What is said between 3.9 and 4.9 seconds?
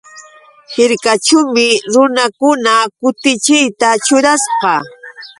ćhurasqa.